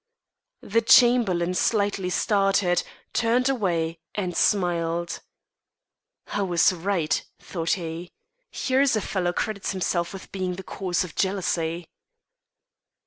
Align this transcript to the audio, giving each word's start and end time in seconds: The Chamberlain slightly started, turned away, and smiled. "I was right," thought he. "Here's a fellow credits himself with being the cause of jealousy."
The 0.63 0.81
Chamberlain 0.81 1.53
slightly 1.53 2.09
started, 2.09 2.81
turned 3.13 3.47
away, 3.49 3.99
and 4.15 4.35
smiled. 4.35 5.19
"I 6.33 6.41
was 6.41 6.73
right," 6.73 7.23
thought 7.39 7.73
he. 7.73 8.09
"Here's 8.49 8.95
a 8.95 9.01
fellow 9.01 9.31
credits 9.31 9.73
himself 9.73 10.11
with 10.11 10.31
being 10.31 10.55
the 10.55 10.63
cause 10.63 11.03
of 11.03 11.13
jealousy." 11.13 11.87